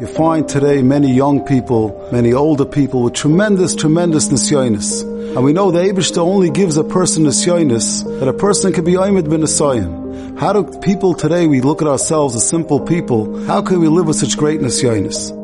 [0.00, 5.02] You find today many young people, many older people with tremendous, tremendous nisyonis.
[5.34, 8.92] And we know the Abishta only gives a person nisyonis that a person can be
[8.92, 10.36] oimid bin.
[10.36, 14.06] How do people today, we look at ourselves as simple people, how can we live
[14.06, 15.34] with such great nisyonis?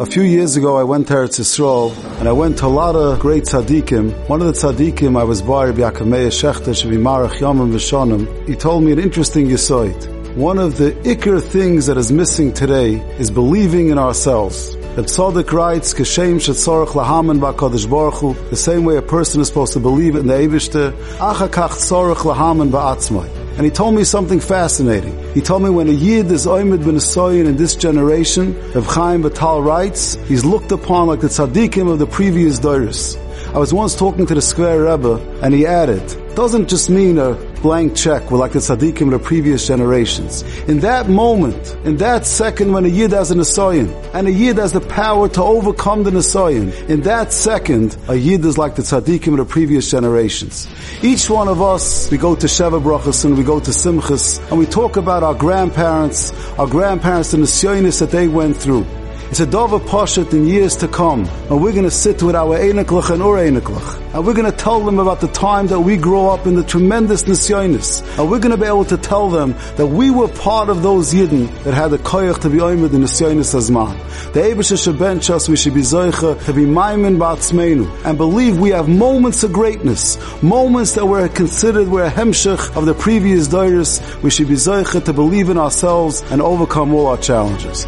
[0.00, 2.96] A few years ago, I went to Eretz Yisrael, and I went to a lot
[2.96, 4.28] of great tzaddikim.
[4.28, 8.56] One of the tzaddikim I was by, Rabbi Yaakov Shechter, Shavi Marach Yomim V'Shonim, he
[8.56, 10.13] told me an interesting yisoid.
[10.34, 14.74] One of the ikr things that is missing today is believing in ourselves.
[14.96, 19.46] The Tzaddik writes, "Kashem shetzorach lahamen ba'Kadosh Baruch Hu." The same way a person is
[19.46, 23.28] supposed to believe in the Eibushter, achakach tzorach lahamen ba'atzmai.
[23.56, 25.16] And he told me something fascinating.
[25.34, 29.22] He told me when a Yid is Oymed ben Asoyin in this generation, Rav Chaim
[29.22, 33.16] Vital writes, he's looked upon like the tzaddikim of the previous Doris.
[33.54, 36.02] I was once talking to the Square Rebbe, and he added,
[36.34, 40.42] doesn't just mean a blank check with like the tzaddikim of the previous generations.
[40.68, 44.58] In that moment, in that second when a yid has an asoyin, and a yid
[44.58, 48.82] has the power to overcome the asoyin, in that second, a yid is like the
[48.82, 50.68] tzaddikim of the previous generations.
[51.02, 54.58] Each one of us, we go to Sheva Brachas and we go to Simchas, and
[54.58, 58.84] we talk about our grandparents, our grandparents and the asoyinis that they went through.
[59.30, 62.56] It's a dova poshet in years to come, and we're going to sit with our
[62.56, 65.96] einiklach and ur einiklach, and we're going to tell them about the time that we
[65.96, 69.54] grew up in the tremendous nisyonis, and we're going to be able to tell them
[69.76, 73.00] that we were part of those yidden that had the koyach to be Oymed in
[73.02, 73.96] nisyonis azman.
[74.34, 78.70] The Ebesha should us, we should be zoicha to be maimin ba'atzmeinu, and believe we
[78.70, 84.22] have moments of greatness, moments that were considered were a hemshech of the previous doiris.
[84.22, 87.86] We should be zoicha to believe in ourselves and overcome all our challenges.